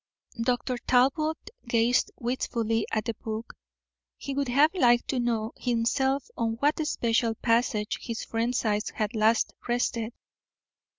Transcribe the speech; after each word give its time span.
Dr. 0.41 0.79
Talbot 0.79 1.37
gazed 1.67 2.09
wistfully 2.17 2.87
at 2.91 3.05
the 3.05 3.13
book. 3.13 3.53
He 4.17 4.33
would 4.33 4.47
have 4.47 4.73
liked 4.73 5.07
to 5.09 5.19
know 5.19 5.51
himself 5.57 6.27
on 6.35 6.53
what 6.53 6.79
especial 6.79 7.35
passage 7.35 7.99
his 8.01 8.23
friend's 8.23 8.65
eyes 8.65 8.89
had 8.89 9.13
last 9.15 9.53
rested. 9.67 10.11